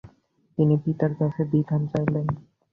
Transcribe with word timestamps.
তিনি 0.57 0.75
পিতার 0.83 1.11
কাছে 1.19 1.41
বিধান 1.51 1.81
চাইলেন। 1.91 2.27